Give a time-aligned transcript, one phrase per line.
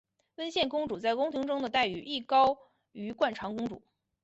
[0.37, 2.57] 温宪公主在宫廷中的待遇亦高
[2.91, 3.83] 于惯常公主。